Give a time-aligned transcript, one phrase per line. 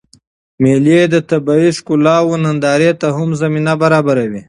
[0.61, 4.39] مېلې د طبیعي ښکلاوو نندارې ته هم زمینه برابروي.